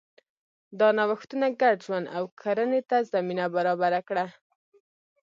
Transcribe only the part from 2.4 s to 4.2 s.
کرنې ته زمینه برابره